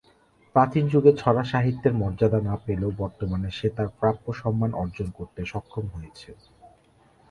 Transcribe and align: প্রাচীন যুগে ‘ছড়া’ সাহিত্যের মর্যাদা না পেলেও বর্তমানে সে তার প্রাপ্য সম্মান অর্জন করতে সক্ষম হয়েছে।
প্রাচীন 0.55 0.83
যুগে 0.87 1.11
‘ছড়া’ 1.17 1.43
সাহিত্যের 1.43 1.93
মর্যাদা 1.93 2.39
না 2.41 2.55
পেলেও 2.65 2.91
বর্তমানে 3.01 3.49
সে 3.51 3.67
তার 3.69 3.89
প্রাপ্য 3.99 4.25
সম্মান 4.33 4.71
অর্জন 4.73 5.07
করতে 5.17 5.41
সক্ষম 5.45 5.85
হয়েছে। 5.87 6.29